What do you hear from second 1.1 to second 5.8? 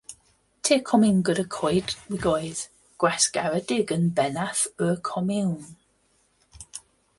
gyda choedwigoedd gwasgaredig yn bennaf yw'r comiwn.